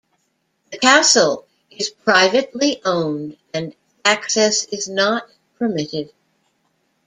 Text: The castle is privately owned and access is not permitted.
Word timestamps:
The 0.71 0.79
castle 0.79 1.45
is 1.69 1.91
privately 1.91 2.81
owned 2.83 3.37
and 3.53 3.75
access 4.03 4.65
is 4.65 4.87
not 4.89 5.29
permitted. 5.59 6.11